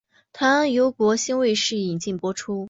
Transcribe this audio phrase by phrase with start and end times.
[0.33, 2.59] 台湾由国兴卫视引进播出。